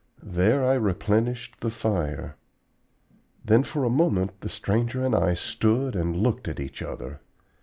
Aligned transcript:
There 0.23 0.65
I 0.65 0.73
replenished 0.73 1.57
the 1.59 1.69
fire. 1.69 2.35
Then 3.45 3.61
for 3.61 3.83
a 3.83 3.89
moment 3.91 4.41
the 4.41 4.49
stranger 4.49 5.05
and 5.05 5.13
I 5.13 5.35
stood 5.35 5.95
and 5.95 6.15
looked 6.17 6.47
at 6.47 6.59
each 6.59 6.81
other. 6.81 7.21